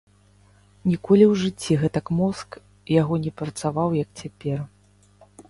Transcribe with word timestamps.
Ніколі 0.91 1.25
ў 1.31 1.33
жыцці 1.41 1.77
гэтак 1.81 2.05
мозг 2.21 2.49
яго 3.01 3.19
не 3.27 3.31
працаваў, 3.43 3.89
як 4.03 4.09
цяпер. 4.25 4.57